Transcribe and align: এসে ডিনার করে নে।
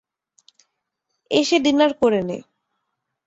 এসে 1.31 1.57
ডিনার 1.59 1.91
করে 1.93 2.21
নে। 2.23 2.37